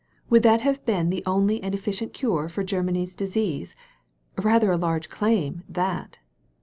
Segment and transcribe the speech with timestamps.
[0.31, 3.75] Would that have been the only and efficient cure for Germany's disease?
[4.35, 6.17] Rather a large claim, that